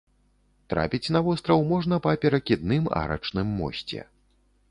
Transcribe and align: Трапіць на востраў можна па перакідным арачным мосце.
Трапіць 0.73 1.11
на 1.15 1.19
востраў 1.27 1.61
можна 1.73 1.99
па 2.07 2.15
перакідным 2.25 2.89
арачным 3.01 3.47
мосце. 3.61 4.01